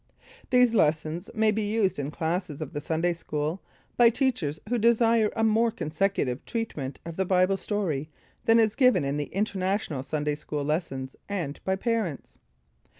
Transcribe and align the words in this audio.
These 0.49 0.73
lessons 0.73 1.29
may 1.35 1.51
be 1.51 1.61
used 1.61 1.99
in 1.99 2.09
classes 2.09 2.59
of 2.59 2.73
the 2.73 2.81
Sunday 2.81 3.13
School, 3.13 3.61
by 3.97 4.09
teachers 4.09 4.59
who 4.67 4.79
desire 4.79 5.31
a 5.35 5.43
more 5.43 5.69
consecutive 5.69 6.43
treatment 6.43 6.99
of 7.05 7.17
the 7.17 7.23
Bible 7.23 7.55
story 7.55 8.09
than 8.45 8.59
is 8.59 8.73
given 8.73 9.05
in 9.05 9.17
the 9.17 9.25
International 9.25 10.01
Sunday 10.01 10.33
School 10.33 10.63
lessons, 10.63 11.15
and 11.29 11.59
by 11.65 11.75
parents. 11.75 12.39